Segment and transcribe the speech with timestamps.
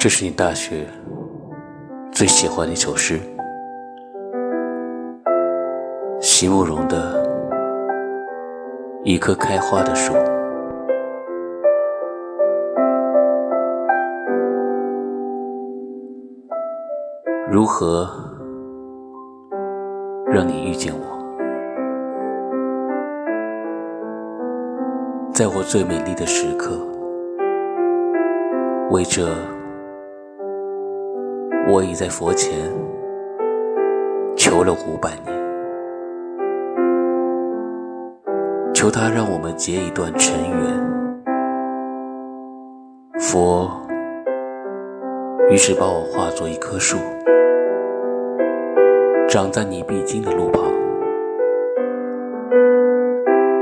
[0.00, 0.86] 这是你大学
[2.12, 3.18] 最喜欢的一首诗，
[6.20, 7.20] 席慕容的
[9.02, 10.14] 《一棵开花的树》。
[17.50, 18.08] 如何
[20.26, 21.18] 让你遇见我？
[25.32, 26.78] 在我最美丽的时刻，
[28.92, 29.26] 为这。
[31.70, 32.50] 我已在佛前
[34.34, 35.36] 求了五百年，
[38.72, 40.58] 求他让我们结一段尘缘。
[43.20, 43.70] 佛
[45.50, 46.96] 于是把我化作一棵树，
[49.28, 50.62] 长在你必经的路旁，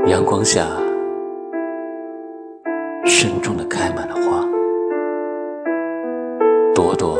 [0.05, 0.65] 阳光下
[3.03, 4.47] 慎重的开满了花，
[6.73, 7.17] 朵朵。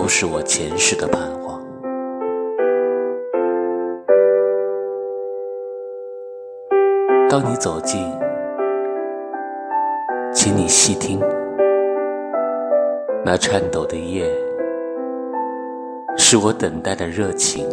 [0.00, 1.60] 都是我前世的盼望。
[7.28, 8.00] 当你走近，
[10.32, 11.20] 请你细听，
[13.22, 14.26] 那颤抖的叶，
[16.16, 17.68] 是我等待的热情。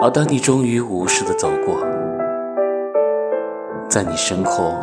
[0.00, 1.76] 而当你终于无视的走过，
[3.86, 4.80] 在你身后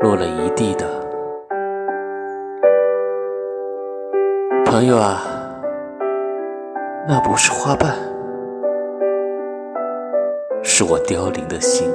[0.00, 1.11] 落了一地的。
[4.72, 5.22] 朋友啊
[7.06, 7.94] 那不是花瓣
[10.62, 11.92] 是我凋零的心。